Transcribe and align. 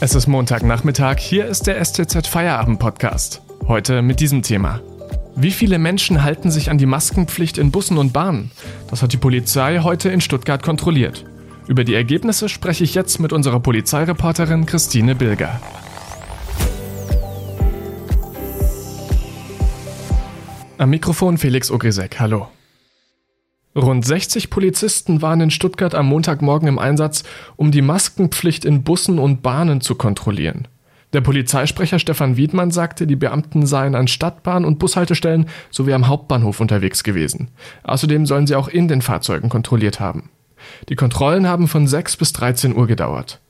Es 0.00 0.14
ist 0.14 0.26
Montagnachmittag, 0.26 1.18
hier 1.18 1.46
ist 1.46 1.66
der 1.66 1.82
STZ 1.82 2.26
Feierabend 2.26 2.80
Podcast. 2.80 3.40
Heute 3.68 4.02
mit 4.02 4.20
diesem 4.20 4.42
Thema. 4.42 4.80
Wie 5.36 5.52
viele 5.52 5.78
Menschen 5.78 6.22
halten 6.22 6.50
sich 6.50 6.68
an 6.68 6.78
die 6.78 6.86
Maskenpflicht 6.86 7.58
in 7.58 7.70
Bussen 7.70 7.96
und 7.96 8.12
Bahnen? 8.12 8.50
Das 8.90 9.02
hat 9.02 9.12
die 9.12 9.16
Polizei 9.16 9.78
heute 9.78 10.10
in 10.10 10.20
Stuttgart 10.20 10.62
kontrolliert. 10.62 11.24
Über 11.68 11.84
die 11.84 11.94
Ergebnisse 11.94 12.48
spreche 12.48 12.84
ich 12.84 12.94
jetzt 12.94 13.20
mit 13.20 13.32
unserer 13.32 13.60
Polizeireporterin 13.60 14.66
Christine 14.66 15.14
Bilger. 15.14 15.60
Am 20.76 20.90
Mikrofon 20.90 21.38
Felix 21.38 21.70
Ogrisek, 21.70 22.18
hallo. 22.18 22.48
Rund 23.76 24.04
60 24.04 24.50
Polizisten 24.50 25.20
waren 25.20 25.40
in 25.40 25.50
Stuttgart 25.50 25.94
am 25.94 26.06
Montagmorgen 26.06 26.68
im 26.68 26.78
Einsatz, 26.78 27.24
um 27.56 27.72
die 27.72 27.82
Maskenpflicht 27.82 28.64
in 28.64 28.84
Bussen 28.84 29.18
und 29.18 29.42
Bahnen 29.42 29.80
zu 29.80 29.96
kontrollieren. 29.96 30.68
Der 31.12 31.20
Polizeisprecher 31.20 31.98
Stefan 31.98 32.36
Wiedmann 32.36 32.70
sagte, 32.70 33.06
die 33.06 33.16
Beamten 33.16 33.66
seien 33.66 33.94
an 33.94 34.08
Stadtbahn- 34.08 34.64
und 34.64 34.78
Bushaltestellen 34.78 35.46
sowie 35.70 35.92
am 35.92 36.08
Hauptbahnhof 36.08 36.60
unterwegs 36.60 37.04
gewesen. 37.04 37.48
Außerdem 37.84 38.26
sollen 38.26 38.46
sie 38.46 38.56
auch 38.56 38.68
in 38.68 38.88
den 38.88 39.02
Fahrzeugen 39.02 39.48
kontrolliert 39.48 40.00
haben. 40.00 40.30
Die 40.88 40.96
Kontrollen 40.96 41.46
haben 41.46 41.68
von 41.68 41.86
6 41.86 42.16
bis 42.16 42.32
13 42.32 42.76
Uhr 42.76 42.86
gedauert. 42.86 43.40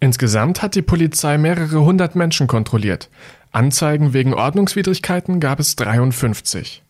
Insgesamt 0.00 0.62
hat 0.62 0.74
die 0.76 0.82
Polizei 0.82 1.36
mehrere 1.36 1.84
hundert 1.84 2.14
Menschen 2.14 2.46
kontrolliert. 2.46 3.10
Anzeigen 3.50 4.12
wegen 4.12 4.32
Ordnungswidrigkeiten 4.32 5.40
gab 5.40 5.58
es 5.58 5.76
53. 5.76 6.82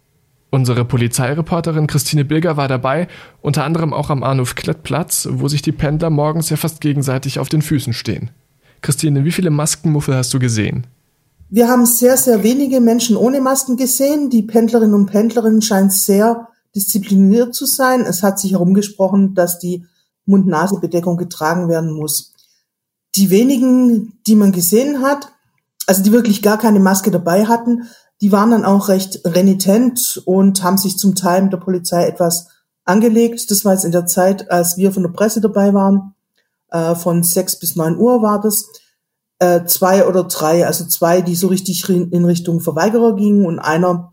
Unsere 0.51 0.84
Polizeireporterin 0.84 1.87
Christine 1.87 2.25
Bilger 2.25 2.57
war 2.57 2.69
dabei, 2.69 3.09
unter 3.43 3.65
anderem 3.65 3.93
auch 3.93 4.09
am 4.09 4.23
Arnulf-Klett-Platz, 4.23 5.29
wo 5.33 5.47
sich 5.48 5.61
die 5.61 5.73
Pendler 5.73 6.09
morgens 6.09 6.48
ja 6.48 6.57
fast 6.57 6.80
gegenseitig 6.80 7.38
auf 7.38 7.51
den 7.51 7.61
Füßen 7.61 7.93
stehen. 7.93 8.30
Christine, 8.80 9.24
wie 9.24 9.32
viele 9.32 9.51
Maskenmuffel 9.51 10.15
hast 10.15 10.32
du 10.32 10.38
gesehen? 10.38 10.87
Wir 11.51 11.68
haben 11.68 11.85
sehr, 11.85 12.16
sehr 12.16 12.43
wenige 12.43 12.80
Menschen 12.80 13.16
ohne 13.16 13.40
Masken 13.40 13.77
gesehen. 13.77 14.30
Die 14.30 14.43
Pendlerinnen 14.43 14.95
und 14.95 15.07
Pendlerinnen 15.07 15.63
scheinen 15.63 15.90
sehr 15.90 16.49
diszipliniert 16.74 17.55
zu 17.55 17.66
sein. 17.66 18.02
Es 18.02 18.23
hat 18.23 18.38
sich 18.38 18.52
herumgesprochen, 18.52 19.35
dass 19.35 19.59
die 19.59 19.85
Mund-Nase-Bedeckung 20.27 21.16
getragen 21.16 21.68
werden 21.68 21.93
muss. 21.93 22.35
Die 23.16 23.30
wenigen, 23.30 24.18
die 24.27 24.35
man 24.35 24.52
gesehen 24.52 25.02
hat, 25.02 25.33
also 25.87 26.02
die 26.02 26.12
wirklich 26.12 26.43
gar 26.43 26.59
keine 26.59 26.80
Maske 26.80 27.10
dabei 27.10 27.46
hatten, 27.46 27.85
die 28.21 28.33
waren 28.33 28.51
dann 28.51 28.65
auch 28.65 28.88
recht 28.88 29.21
renitent 29.24 30.23
und 30.24 30.63
haben 30.63 30.79
sich 30.79 30.99
zum 30.99 31.15
Teil 31.15 31.43
mit 31.43 31.52
der 31.52 31.59
Polizei 31.59 32.07
etwas 32.07 32.49
angelegt. 32.85 33.51
Das 33.51 33.65
war 33.65 33.74
jetzt 33.74 33.85
in 33.85 33.93
der 33.93 34.07
Zeit, 34.07 34.51
als 34.51 34.77
wir 34.77 34.93
von 34.93 35.05
der 35.05 35.11
Presse 35.11 35.41
dabei 35.41 35.73
waren. 35.74 36.15
Äh, 36.71 36.95
von 36.95 37.23
sechs 37.23 37.59
bis 37.59 37.77
neun 37.77 37.96
Uhr 37.96 38.23
war 38.23 38.41
das. 38.41 38.69
Äh, 39.39 39.66
zwei 39.66 40.05
oder 40.07 40.24
drei, 40.24 40.66
also 40.66 40.85
zwei, 40.85 41.21
die 41.21 41.37
so 41.37 41.46
richtig 41.46 41.89
in 41.89 42.24
Richtung 42.24 42.61
Verweigerer 42.61 43.15
gingen 43.15 43.46
und 43.46 43.61
einer, 43.61 44.13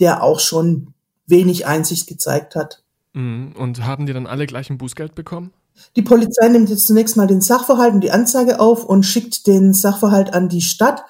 der 0.00 0.22
auch 0.22 0.38
schon 0.38 0.92
wenig 1.26 1.66
Einsicht 1.66 2.06
gezeigt 2.06 2.54
hat. 2.54 2.82
Mhm. 3.14 3.54
Und 3.58 3.86
haben 3.86 4.04
die 4.04 4.12
dann 4.12 4.26
alle 4.26 4.46
gleich 4.46 4.68
ein 4.68 4.76
Bußgeld 4.76 5.14
bekommen? 5.14 5.52
Die 5.94 6.02
Polizei 6.02 6.48
nimmt 6.48 6.68
jetzt 6.68 6.86
zunächst 6.86 7.16
mal 7.16 7.26
den 7.26 7.40
Sachverhalt 7.40 7.94
und 7.94 8.00
die 8.02 8.10
Anzeige 8.10 8.60
auf 8.60 8.84
und 8.84 9.04
schickt 9.04 9.46
den 9.46 9.72
Sachverhalt 9.72 10.34
an 10.34 10.48
die 10.48 10.62
Stadt 10.62 11.04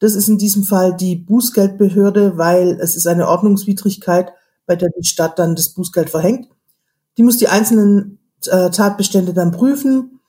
das 0.00 0.14
ist 0.14 0.28
in 0.28 0.38
diesem 0.38 0.62
Fall 0.62 0.96
die 0.96 1.16
Bußgeldbehörde, 1.16 2.38
weil 2.38 2.78
es 2.80 2.94
ist 2.94 3.06
eine 3.06 3.28
Ordnungswidrigkeit, 3.28 4.32
bei 4.66 4.76
der 4.76 4.90
die 4.96 5.06
Stadt 5.06 5.38
dann 5.38 5.56
das 5.56 5.70
Bußgeld 5.70 6.10
verhängt. 6.10 6.48
Die 7.16 7.22
muss 7.22 7.38
die 7.38 7.48
einzelnen 7.48 8.18
äh, 8.46 8.70
Tatbestände 8.70 9.32
dann 9.34 9.50
prüfen 9.50 10.20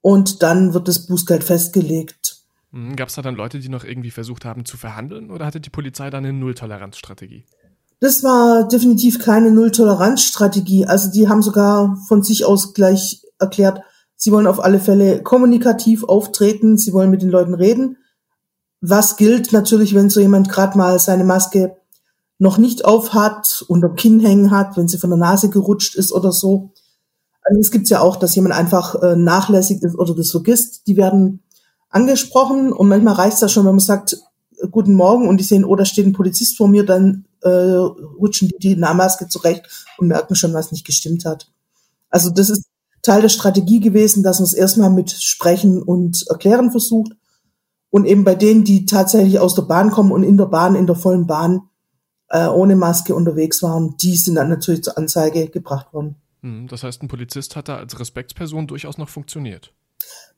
und 0.00 0.42
dann 0.42 0.74
wird 0.74 0.88
das 0.88 1.06
Bußgeld 1.06 1.44
festgelegt. 1.44 2.38
Mhm. 2.72 2.96
Gab 2.96 3.08
es 3.08 3.14
da 3.14 3.22
dann 3.22 3.36
Leute, 3.36 3.60
die 3.60 3.68
noch 3.68 3.84
irgendwie 3.84 4.10
versucht 4.10 4.44
haben 4.44 4.64
zu 4.64 4.76
verhandeln 4.76 5.30
oder 5.30 5.46
hatte 5.46 5.60
die 5.60 5.70
Polizei 5.70 6.10
da 6.10 6.18
eine 6.18 6.32
Nulltoleranzstrategie? 6.32 7.44
Das 8.00 8.24
war 8.24 8.66
definitiv 8.66 9.20
keine 9.20 9.52
Nulltoleranzstrategie. 9.52 10.86
Also 10.86 11.10
die 11.12 11.28
haben 11.28 11.40
sogar 11.40 11.96
von 12.08 12.22
sich 12.24 12.44
aus 12.44 12.74
gleich 12.74 13.22
erklärt, 13.38 13.80
sie 14.16 14.32
wollen 14.32 14.48
auf 14.48 14.62
alle 14.62 14.80
Fälle 14.80 15.22
kommunikativ 15.22 16.02
auftreten, 16.02 16.76
sie 16.76 16.92
wollen 16.92 17.10
mit 17.10 17.22
den 17.22 17.30
Leuten 17.30 17.54
reden 17.54 17.96
was 18.86 19.16
gilt 19.16 19.52
natürlich, 19.52 19.94
wenn 19.94 20.10
so 20.10 20.20
jemand 20.20 20.50
gerade 20.50 20.76
mal 20.76 20.98
seine 20.98 21.24
Maske 21.24 21.76
noch 22.38 22.58
nicht 22.58 22.84
auf 22.84 23.14
hat, 23.14 23.64
unterm 23.68 23.96
Kinn 23.96 24.20
hängen 24.20 24.50
hat, 24.50 24.76
wenn 24.76 24.88
sie 24.88 24.98
von 24.98 25.08
der 25.08 25.18
Nase 25.18 25.48
gerutscht 25.48 25.94
ist 25.94 26.12
oder 26.12 26.32
so. 26.32 26.72
Also 27.42 27.60
es 27.60 27.70
gibt 27.70 27.88
ja 27.88 28.00
auch, 28.00 28.16
dass 28.16 28.34
jemand 28.34 28.54
einfach 28.54 29.02
äh, 29.02 29.16
nachlässig 29.16 29.82
ist 29.82 29.96
oder 29.96 30.14
das 30.14 30.30
vergisst. 30.30 30.86
Die 30.86 30.98
werden 30.98 31.42
angesprochen 31.88 32.72
und 32.72 32.88
manchmal 32.88 33.14
reicht 33.14 33.36
es 33.36 33.40
ja 33.40 33.48
schon, 33.48 33.64
wenn 33.64 33.72
man 33.72 33.80
sagt, 33.80 34.18
äh, 34.58 34.68
guten 34.68 34.94
Morgen 34.94 35.28
und 35.28 35.38
die 35.38 35.44
sehen, 35.44 35.64
oh, 35.64 35.76
da 35.76 35.86
steht 35.86 36.06
ein 36.06 36.12
Polizist 36.12 36.58
vor 36.58 36.68
mir, 36.68 36.84
dann 36.84 37.24
äh, 37.40 37.48
rutschen 37.48 38.48
die 38.48 38.58
die 38.58 38.76
Maske 38.76 39.28
zurecht 39.28 39.66
und 39.96 40.08
merken 40.08 40.34
schon, 40.34 40.52
was 40.52 40.72
nicht 40.72 40.84
gestimmt 40.84 41.24
hat. 41.24 41.50
Also 42.10 42.28
das 42.28 42.50
ist 42.50 42.64
Teil 43.00 43.22
der 43.22 43.30
Strategie 43.30 43.80
gewesen, 43.80 44.22
dass 44.22 44.40
man 44.40 44.46
es 44.46 44.54
erstmal 44.54 44.90
mit 44.90 45.10
Sprechen 45.10 45.82
und 45.82 46.26
Erklären 46.28 46.70
versucht 46.70 47.12
und 47.94 48.06
eben 48.06 48.24
bei 48.24 48.34
denen, 48.34 48.64
die 48.64 48.86
tatsächlich 48.86 49.38
aus 49.38 49.54
der 49.54 49.62
Bahn 49.62 49.92
kommen 49.92 50.10
und 50.10 50.24
in 50.24 50.36
der 50.36 50.46
Bahn, 50.46 50.74
in 50.74 50.88
der 50.88 50.96
vollen 50.96 51.28
Bahn 51.28 51.68
äh, 52.28 52.48
ohne 52.48 52.74
Maske 52.74 53.14
unterwegs 53.14 53.62
waren, 53.62 53.96
die 53.98 54.16
sind 54.16 54.34
dann 54.34 54.48
natürlich 54.48 54.82
zur 54.82 54.98
Anzeige 54.98 55.48
gebracht 55.48 55.92
worden. 55.92 56.16
Hm, 56.40 56.66
das 56.66 56.82
heißt, 56.82 57.04
ein 57.04 57.08
Polizist 57.08 57.54
hat 57.54 57.68
da 57.68 57.76
als 57.76 58.00
Respektsperson 58.00 58.66
durchaus 58.66 58.98
noch 58.98 59.08
funktioniert. 59.08 59.72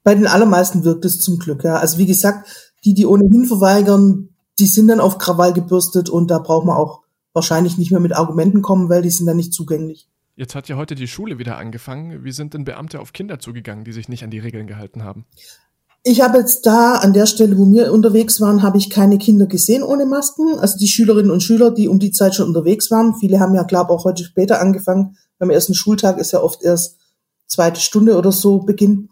Bei 0.05 0.15
den 0.15 0.27
allermeisten 0.27 0.85
wirkt 0.85 1.07
es 1.07 1.19
zum 1.19 1.39
Glück, 1.39 1.65
ja. 1.65 1.79
Also 1.79 1.97
wie 1.97 2.05
gesagt, 2.05 2.75
die, 2.85 2.93
die 2.93 3.07
ohnehin 3.07 3.47
verweigern, 3.47 4.29
die 4.59 4.67
sind 4.67 4.89
dann 4.89 5.01
auf 5.01 5.17
Krawall 5.17 5.55
gebürstet 5.55 6.11
und 6.11 6.31
da 6.31 6.41
braucht 6.41 6.67
man 6.67 6.77
auch 6.77 7.05
wahrscheinlich 7.33 7.79
nicht 7.79 7.91
mehr 7.91 8.01
mit 8.01 8.15
Argumenten 8.15 8.61
kommen, 8.61 8.91
weil 8.91 9.01
die 9.01 9.09
sind 9.09 9.25
dann 9.25 9.37
nicht 9.39 9.55
zugänglich. 9.55 10.11
Jetzt 10.35 10.55
hat 10.55 10.69
ja 10.69 10.77
heute 10.77 10.95
die 10.95 11.09
Schule 11.09 11.39
wieder 11.39 11.57
angefangen. 11.57 12.23
Wie 12.23 12.33
sind 12.33 12.53
denn 12.53 12.65
Beamte 12.65 13.01
auf 13.01 13.15
Kinder 13.15 13.39
zugegangen, 13.39 13.85
die 13.85 13.93
sich 13.93 14.11
nicht 14.11 14.25
an 14.25 14.31
die 14.31 14.41
Regeln 14.41 14.67
gehalten 14.67 15.03
haben? 15.03 15.25
Ich 16.09 16.21
habe 16.21 16.39
jetzt 16.39 16.65
da 16.67 16.95
an 16.99 17.13
der 17.13 17.27
Stelle, 17.27 17.59
wo 17.59 17.69
wir 17.69 17.93
unterwegs 17.93 18.41
waren, 18.41 18.63
habe 18.63 18.79
ich 18.79 18.91
keine 18.91 19.19
Kinder 19.19 19.47
gesehen 19.47 19.83
ohne 19.83 20.07
Masken. 20.07 20.57
Also 20.57 20.79
die 20.79 20.87
Schülerinnen 20.87 21.33
und 21.33 21.43
Schüler, 21.43 21.73
die 21.73 21.89
um 21.89 21.99
die 21.99 22.13
Zeit 22.13 22.37
schon 22.37 22.47
unterwegs 22.47 22.93
waren. 22.93 23.17
Viele 23.17 23.41
haben 23.41 23.57
ja, 23.57 23.65
glaube 23.65 23.91
auch 23.91 24.05
heute 24.05 24.23
später 24.23 24.61
angefangen. 24.61 25.17
Beim 25.41 25.51
ersten 25.51 25.75
Schultag 25.75 26.19
ist 26.19 26.31
ja 26.31 26.41
oft 26.41 26.63
erst 26.63 26.99
zweite 27.49 27.81
Stunde 27.81 28.17
oder 28.17 28.31
so 28.31 28.61
Beginn. 28.61 29.09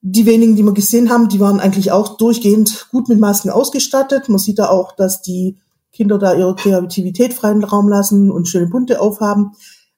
Die 0.00 0.24
wenigen, 0.24 0.54
die 0.54 0.62
wir 0.62 0.74
gesehen 0.74 1.10
haben, 1.10 1.28
die 1.28 1.40
waren 1.40 1.58
eigentlich 1.58 1.90
auch 1.90 2.16
durchgehend 2.16 2.86
gut 2.92 3.08
mit 3.08 3.18
Masken 3.18 3.50
ausgestattet. 3.50 4.28
Man 4.28 4.38
sieht 4.38 4.60
da 4.60 4.68
auch, 4.68 4.94
dass 4.94 5.22
die 5.22 5.58
Kinder 5.90 6.20
da 6.20 6.34
ihre 6.34 6.54
Kreativität 6.54 7.34
freien 7.34 7.64
Raum 7.64 7.88
lassen 7.88 8.30
und 8.30 8.46
schöne 8.46 8.68
Bunte 8.68 9.00
aufhaben. 9.00 9.56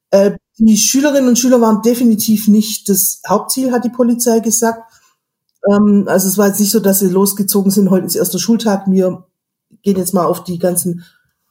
Äh, 0.08 0.38
die 0.56 0.78
Schülerinnen 0.78 1.28
und 1.28 1.38
Schüler 1.38 1.60
waren 1.60 1.82
definitiv 1.82 2.48
nicht 2.48 2.88
das 2.88 3.20
Hauptziel, 3.28 3.72
hat 3.72 3.84
die 3.84 3.90
Polizei 3.90 4.40
gesagt. 4.40 4.90
Ähm, 5.70 6.04
also 6.06 6.28
es 6.28 6.38
war 6.38 6.48
jetzt 6.48 6.60
nicht 6.60 6.70
so, 6.70 6.80
dass 6.80 7.00
sie 7.00 7.08
losgezogen 7.08 7.70
sind, 7.70 7.90
heute 7.90 8.06
ist 8.06 8.16
erster 8.16 8.38
Schultag, 8.38 8.84
wir 8.88 9.24
gehen 9.82 9.96
jetzt 9.96 10.14
mal 10.14 10.26
auf 10.26 10.44
die 10.44 10.58
ganzen 10.58 11.04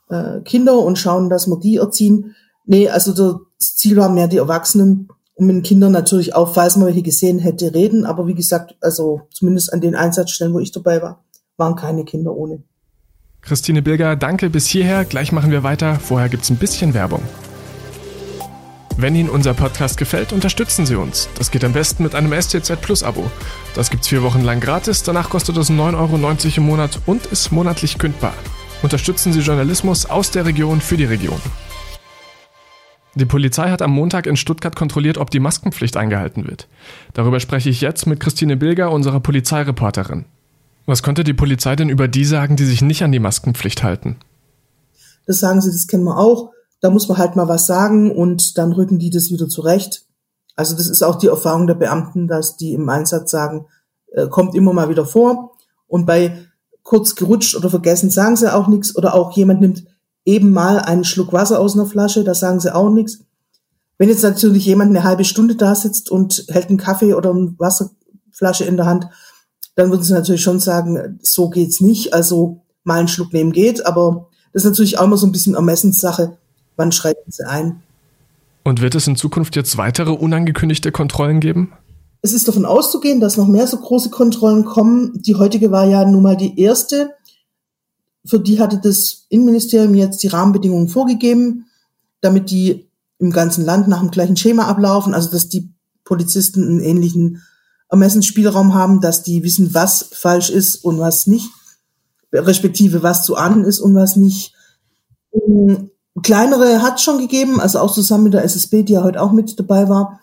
äh, 0.09 0.41
Kinder 0.41 0.79
und 0.79 0.97
schauen, 0.97 1.29
dass 1.29 1.47
wir 1.47 1.59
die 1.59 1.77
erziehen. 1.77 2.35
Nee, 2.65 2.89
also 2.89 3.13
das 3.13 3.75
Ziel 3.75 3.97
war 3.97 4.09
mehr 4.09 4.27
die 4.27 4.37
Erwachsenen 4.37 5.09
und 5.35 5.47
mit 5.47 5.55
den 5.55 5.63
Kindern 5.63 5.91
natürlich 5.91 6.35
auch, 6.35 6.53
falls 6.53 6.75
man 6.75 6.87
welche 6.87 7.01
gesehen 7.01 7.39
hätte, 7.39 7.73
reden. 7.73 8.05
Aber 8.05 8.27
wie 8.27 8.35
gesagt, 8.35 8.75
also 8.81 9.21
zumindest 9.31 9.73
an 9.73 9.81
den 9.81 9.95
Einsatzstellen, 9.95 10.53
wo 10.53 10.59
ich 10.59 10.71
dabei 10.71 11.01
war, 11.01 11.23
waren 11.57 11.75
keine 11.75 12.05
Kinder 12.05 12.35
ohne. 12.35 12.63
Christine 13.41 13.81
Bilger, 13.81 14.15
danke 14.15 14.49
bis 14.49 14.67
hierher. 14.67 15.03
Gleich 15.05 15.31
machen 15.31 15.51
wir 15.51 15.63
weiter. 15.63 15.99
Vorher 15.99 16.29
gibt's 16.29 16.49
ein 16.49 16.57
bisschen 16.57 16.93
Werbung. 16.93 17.21
Wenn 18.95 19.15
Ihnen 19.15 19.29
unser 19.29 19.55
Podcast 19.55 19.97
gefällt, 19.97 20.31
unterstützen 20.33 20.85
Sie 20.85 20.95
uns. 20.95 21.27
Das 21.35 21.49
geht 21.49 21.63
am 21.65 21.73
besten 21.73 22.03
mit 22.03 22.13
einem 22.13 22.39
STZ 22.39 22.79
Plus 22.79 23.01
Abo. 23.01 23.31
Das 23.73 23.89
gibt's 23.89 24.07
vier 24.07 24.21
Wochen 24.21 24.41
lang 24.41 24.59
gratis, 24.59 25.01
danach 25.01 25.29
kostet 25.31 25.57
es 25.57 25.71
9,90 25.71 25.95
Euro 25.95 26.57
im 26.57 26.63
Monat 26.63 26.99
und 27.07 27.25
ist 27.25 27.51
monatlich 27.51 27.97
kündbar. 27.97 28.33
Unterstützen 28.83 29.33
Sie 29.33 29.39
Journalismus 29.39 30.05
aus 30.05 30.29
der 30.29 30.45
Region 30.45 30.79
für 30.79 30.95
die 30.95 31.05
Region. 31.05 31.41
Die 33.15 33.25
Polizei 33.25 33.69
hat 33.69 33.81
am 33.81 33.91
Montag 33.91 34.27
in 34.27 34.37
Stuttgart 34.37 34.75
kontrolliert, 34.75 35.17
ob 35.17 35.31
die 35.31 35.39
Maskenpflicht 35.39 35.97
eingehalten 35.97 36.47
wird. 36.47 36.67
Darüber 37.13 37.39
spreche 37.39 37.69
ich 37.69 37.81
jetzt 37.81 38.05
mit 38.05 38.19
Christine 38.19 38.57
Bilger, 38.57 38.91
unserer 38.91 39.19
Polizeireporterin. 39.19 40.25
Was 40.85 41.01
konnte 41.01 41.23
die 41.23 41.33
Polizei 41.33 41.75
denn 41.75 41.89
über 41.89 42.07
die 42.07 42.25
sagen, 42.25 42.57
die 42.57 42.65
sich 42.65 42.81
nicht 42.81 43.03
an 43.03 43.11
die 43.11 43.19
Maskenpflicht 43.19 43.83
halten? 43.83 44.17
Das 45.25 45.39
sagen 45.39 45.61
sie, 45.61 45.71
das 45.71 45.87
kennen 45.87 46.03
wir 46.03 46.17
auch. 46.17 46.51
Da 46.83 46.89
muss 46.89 47.07
man 47.07 47.17
halt 47.17 47.37
mal 47.37 47.47
was 47.47 47.65
sagen 47.65 48.11
und 48.11 48.57
dann 48.57 48.73
rücken 48.73 48.99
die 48.99 49.09
das 49.09 49.31
wieder 49.31 49.47
zurecht. 49.47 50.05
Also 50.57 50.75
das 50.75 50.89
ist 50.89 51.01
auch 51.01 51.15
die 51.15 51.27
Erfahrung 51.27 51.65
der 51.65 51.75
Beamten, 51.75 52.27
dass 52.27 52.57
die 52.57 52.73
im 52.73 52.89
Einsatz 52.89 53.31
sagen, 53.31 53.67
äh, 54.11 54.27
kommt 54.27 54.53
immer 54.53 54.73
mal 54.73 54.89
wieder 54.89 55.05
vor. 55.05 55.55
Und 55.87 56.05
bei 56.05 56.45
kurz 56.83 57.15
gerutscht 57.15 57.55
oder 57.55 57.69
vergessen 57.69 58.09
sagen 58.09 58.35
sie 58.35 58.53
auch 58.53 58.67
nichts. 58.67 58.97
Oder 58.97 59.15
auch 59.15 59.31
jemand 59.31 59.61
nimmt 59.61 59.85
eben 60.25 60.51
mal 60.51 60.77
einen 60.77 61.05
Schluck 61.05 61.31
Wasser 61.31 61.57
aus 61.57 61.73
einer 61.73 61.85
Flasche, 61.85 62.25
da 62.25 62.35
sagen 62.35 62.59
sie 62.59 62.75
auch 62.75 62.89
nichts. 62.89 63.19
Wenn 63.97 64.09
jetzt 64.09 64.21
natürlich 64.21 64.65
jemand 64.65 64.89
eine 64.89 65.05
halbe 65.05 65.23
Stunde 65.23 65.55
da 65.55 65.75
sitzt 65.75 66.11
und 66.11 66.43
hält 66.49 66.67
einen 66.67 66.77
Kaffee 66.77 67.13
oder 67.13 67.29
eine 67.29 67.55
Wasserflasche 67.59 68.65
in 68.65 68.75
der 68.75 68.87
Hand, 68.87 69.07
dann 69.75 69.89
würden 69.89 70.03
sie 70.03 70.11
natürlich 70.11 70.43
schon 70.43 70.59
sagen, 70.59 71.17
so 71.21 71.49
geht's 71.49 71.79
nicht. 71.79 72.13
Also 72.13 72.65
mal 72.83 72.99
einen 72.99 73.07
Schluck 73.07 73.31
nehmen 73.31 73.53
geht, 73.53 73.85
aber 73.85 74.27
das 74.51 74.63
ist 74.63 74.69
natürlich 74.69 74.99
auch 74.99 75.05
immer 75.05 75.15
so 75.15 75.25
ein 75.25 75.31
bisschen 75.31 75.55
Ermessenssache. 75.55 76.37
Wann 76.75 76.91
schreiten 76.91 77.31
sie 77.31 77.47
ein? 77.47 77.81
Und 78.63 78.81
wird 78.81 78.95
es 78.95 79.07
in 79.07 79.15
Zukunft 79.15 79.55
jetzt 79.55 79.77
weitere 79.77 80.11
unangekündigte 80.11 80.91
Kontrollen 80.91 81.39
geben? 81.39 81.73
Es 82.21 82.31
ist 82.31 82.47
davon 82.47 82.65
auszugehen, 82.65 83.19
dass 83.19 83.35
noch 83.35 83.47
mehr 83.47 83.67
so 83.67 83.77
große 83.77 84.09
Kontrollen 84.09 84.63
kommen. 84.63 85.21
Die 85.21 85.35
heutige 85.35 85.71
war 85.71 85.85
ja 85.85 86.05
nun 86.05 86.23
mal 86.23 86.37
die 86.37 86.57
erste. 86.59 87.11
Für 88.25 88.39
die 88.39 88.61
hatte 88.61 88.79
das 88.81 89.25
Innenministerium 89.27 89.93
jetzt 89.95 90.23
die 90.23 90.29
Rahmenbedingungen 90.29 90.87
vorgegeben, 90.87 91.65
damit 92.21 92.49
die 92.49 92.89
im 93.19 93.31
ganzen 93.31 93.65
Land 93.65 93.89
nach 93.89 93.99
dem 93.99 94.11
gleichen 94.11 94.37
Schema 94.37 94.67
ablaufen, 94.67 95.13
also 95.13 95.29
dass 95.29 95.49
die 95.49 95.73
Polizisten 96.05 96.63
einen 96.63 96.79
ähnlichen 96.79 97.41
Ermessensspielraum 97.89 98.73
haben, 98.73 99.01
dass 99.01 99.23
die 99.23 99.43
wissen, 99.43 99.73
was 99.73 100.09
falsch 100.13 100.49
ist 100.49 100.77
und 100.77 100.99
was 100.99 101.27
nicht, 101.27 101.49
respektive 102.31 103.03
was 103.03 103.23
zu 103.23 103.35
ahnen 103.35 103.65
ist 103.65 103.79
und 103.79 103.95
was 103.95 104.15
nicht. 104.15 104.55
Kleinere 106.21 106.81
hat 106.81 107.01
schon 107.01 107.17
gegeben, 107.17 107.59
also 107.59 107.79
auch 107.79 107.91
zusammen 107.91 108.25
mit 108.25 108.33
der 108.33 108.43
SSB, 108.43 108.83
die 108.83 108.93
ja 108.93 109.03
heute 109.03 109.21
auch 109.21 109.31
mit 109.31 109.57
dabei 109.59 109.89
war. 109.89 110.19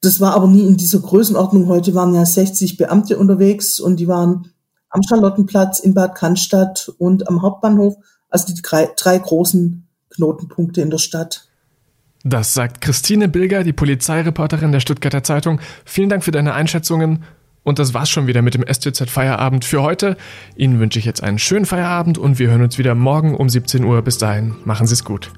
Das 0.00 0.20
war 0.20 0.34
aber 0.34 0.46
nie 0.46 0.66
in 0.66 0.76
dieser 0.76 1.00
Größenordnung. 1.00 1.66
Heute 1.66 1.94
waren 1.94 2.14
ja 2.14 2.24
60 2.24 2.76
Beamte 2.76 3.18
unterwegs 3.18 3.80
und 3.80 3.96
die 3.96 4.08
waren 4.08 4.52
am 4.90 5.02
Charlottenplatz, 5.02 5.80
in 5.80 5.94
Bad 5.94 6.14
Cannstatt 6.14 6.90
und 6.98 7.28
am 7.28 7.42
Hauptbahnhof, 7.42 7.96
also 8.30 8.46
die 8.52 8.62
drei, 8.62 8.88
drei 8.96 9.18
großen 9.18 9.86
Knotenpunkte 10.10 10.80
in 10.80 10.90
der 10.90 10.98
Stadt. 10.98 11.48
Das 12.24 12.54
sagt 12.54 12.80
Christine 12.80 13.28
Bilger, 13.28 13.64
die 13.64 13.72
Polizeireporterin 13.72 14.72
der 14.72 14.80
Stuttgarter 14.80 15.22
Zeitung. 15.22 15.60
Vielen 15.84 16.08
Dank 16.08 16.24
für 16.24 16.32
deine 16.32 16.54
Einschätzungen. 16.54 17.24
Und 17.68 17.78
das 17.78 17.92
war's 17.92 18.08
schon 18.08 18.26
wieder 18.26 18.40
mit 18.40 18.54
dem 18.54 18.64
STZ 18.66 19.10
Feierabend 19.10 19.62
für 19.62 19.82
heute. 19.82 20.16
Ihnen 20.56 20.80
wünsche 20.80 20.98
ich 20.98 21.04
jetzt 21.04 21.22
einen 21.22 21.38
schönen 21.38 21.66
Feierabend 21.66 22.16
und 22.16 22.38
wir 22.38 22.48
hören 22.48 22.62
uns 22.62 22.78
wieder 22.78 22.94
morgen 22.94 23.34
um 23.34 23.50
17 23.50 23.84
Uhr. 23.84 24.00
Bis 24.00 24.16
dahin, 24.16 24.54
machen 24.64 24.86
Sie 24.86 24.94
es 24.94 25.04
gut. 25.04 25.30